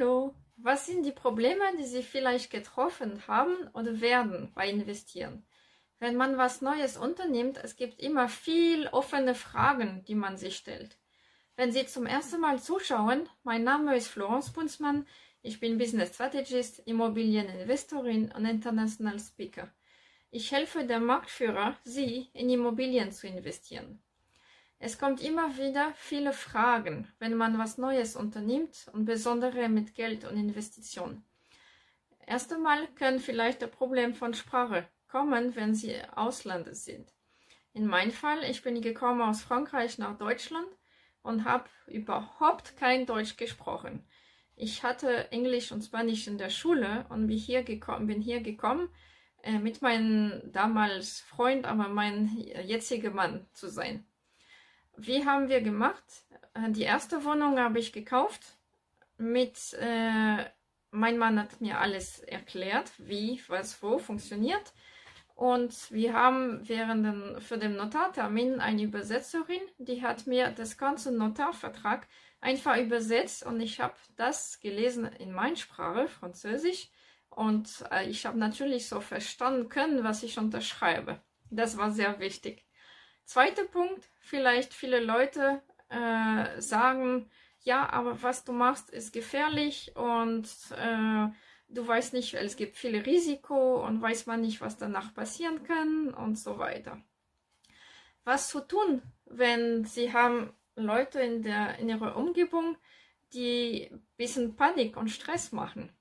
[0.00, 5.44] Hallo, was sind die Probleme, die Sie vielleicht getroffen haben oder werden bei Investieren?
[5.98, 10.96] Wenn man was Neues unternimmt, es gibt immer viel offene Fragen, die man sich stellt.
[11.56, 15.04] Wenn Sie zum ersten Mal zuschauen, mein Name ist Florence Bunzmann,
[15.42, 19.68] ich bin Business Strategist, Immobilieninvestorin und International Speaker.
[20.30, 24.00] Ich helfe der Marktführer, Sie in Immobilien zu investieren.
[24.80, 30.24] Es kommt immer wieder viele Fragen, wenn man was Neues unternimmt und besondere mit Geld
[30.24, 31.24] und Investition.
[32.24, 37.12] Erst einmal können vielleicht das Problem von Sprache kommen, wenn Sie Ausländer sind.
[37.72, 40.68] In meinem Fall, ich bin gekommen aus Frankreich nach Deutschland
[41.22, 44.06] und habe überhaupt kein Deutsch gesprochen.
[44.54, 48.88] Ich hatte Englisch und Spanisch in der Schule und bin hier gekommen, bin hier gekommen
[49.42, 52.28] äh, mit meinem damals Freund, aber mein
[52.64, 54.07] jetziger Mann zu sein
[54.98, 56.04] wie haben wir gemacht?
[56.54, 58.42] Äh, die erste Wohnung habe ich gekauft.
[59.16, 60.44] Mit, äh,
[60.90, 64.72] mein Mann hat mir alles erklärt, wie, was, wo funktioniert.
[65.34, 71.12] Und wir haben während den, für den Notartermin eine Übersetzerin, die hat mir das ganze
[71.12, 72.08] Notarvertrag
[72.40, 76.90] einfach übersetzt und ich habe das gelesen in meiner Sprache, Französisch.
[77.30, 81.20] Und äh, ich habe natürlich so verstanden können, was ich unterschreibe.
[81.50, 82.67] Das war sehr wichtig.
[83.28, 90.48] Zweiter Punkt, vielleicht viele Leute äh, sagen, ja, aber was du machst, ist gefährlich und
[90.70, 91.28] äh,
[91.68, 96.14] du weißt nicht, es gibt viele Risiko und weiß man nicht, was danach passieren kann
[96.14, 97.02] und so weiter.
[98.24, 102.78] Was zu tun, wenn sie haben Leute in, der, in ihrer Umgebung,
[103.34, 105.92] die ein bisschen Panik und Stress machen?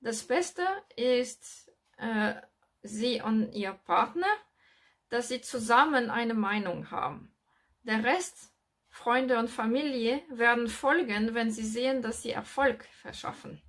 [0.00, 0.62] Das Beste
[0.94, 2.34] ist, äh,
[2.82, 4.28] sie und ihr Partner
[5.12, 7.30] dass sie zusammen eine Meinung haben.
[7.82, 8.50] Der Rest,
[8.88, 13.60] Freunde und Familie, werden folgen, wenn sie sehen, dass sie Erfolg verschaffen.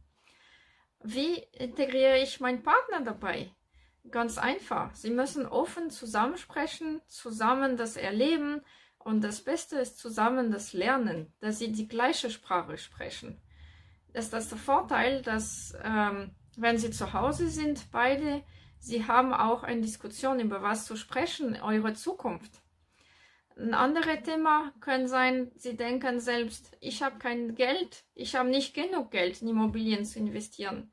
[1.04, 3.52] Wie integriere ich meinen Partner dabei?
[4.10, 4.96] Ganz einfach.
[4.96, 8.62] Sie müssen offen zusammensprechen, zusammen das erleben
[8.98, 13.42] und das Beste ist zusammen das Lernen, dass sie die gleiche Sprache sprechen.
[14.14, 18.44] Das ist der Vorteil, dass ähm, wenn sie zu Hause sind, beide
[18.84, 22.62] Sie haben auch eine Diskussion über was zu sprechen, eure Zukunft.
[23.56, 28.74] Ein anderes Thema kann sein, Sie denken selbst, ich habe kein Geld, ich habe nicht
[28.74, 30.92] genug Geld in Immobilien zu investieren.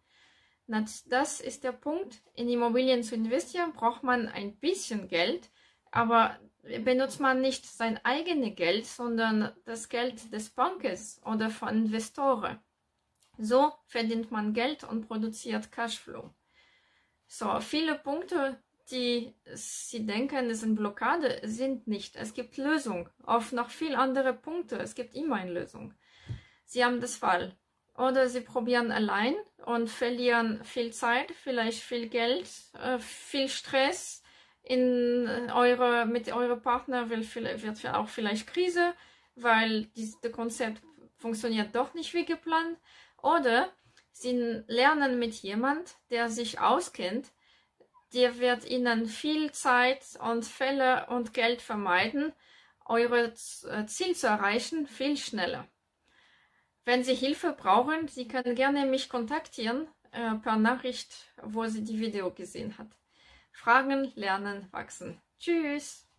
[0.68, 2.22] Das ist der Punkt.
[2.34, 5.50] In Immobilien zu investieren braucht man ein bisschen Geld,
[5.90, 12.60] aber benutzt man nicht sein eigenes Geld, sondern das Geld des Bankes oder von Investoren.
[13.36, 16.30] So verdient man Geld und produziert Cashflow.
[17.32, 18.58] So, viele Punkte,
[18.90, 22.16] die Sie denken, es sind Blockade, sind nicht.
[22.16, 24.78] Es gibt Lösung auf noch viel andere Punkte.
[24.78, 25.94] Es gibt immer eine Lösung.
[26.64, 27.56] Sie haben das Fall.
[27.96, 32.50] Oder Sie probieren allein und verlieren viel Zeit, vielleicht viel Geld,
[32.82, 34.24] äh, viel Stress.
[34.64, 38.92] In eure, mit eurem Partner wird, auch vielleicht Krise,
[39.36, 40.82] weil dieses Konzept
[41.16, 42.76] funktioniert doch nicht wie geplant.
[43.22, 43.70] Oder
[44.20, 47.32] Sie lernen mit jemand, der sich auskennt,
[48.12, 52.34] der wird Ihnen viel Zeit und Fälle und Geld vermeiden,
[52.84, 53.32] eure
[53.70, 55.66] äh, Ziel zu erreichen, viel schneller.
[56.84, 61.98] Wenn Sie Hilfe brauchen, Sie können gerne mich kontaktieren äh, per Nachricht, wo Sie die
[61.98, 62.88] Video gesehen hat.
[63.52, 65.18] Fragen, lernen, wachsen.
[65.38, 66.09] Tschüss!